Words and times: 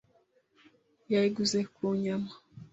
Yayiguze 1.11 1.59
ku 1.73 1.85
nyama. 2.03 2.31